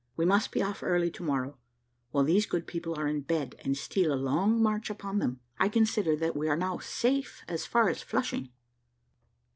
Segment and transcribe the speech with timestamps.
[0.17, 1.59] We must be off early to morrow,
[2.09, 5.41] while these good people are in bed, and steal a long march upon them.
[5.59, 8.49] I consider that we are now safe as far as Flushing."